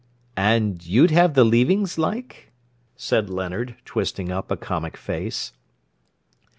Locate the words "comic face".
4.57-5.53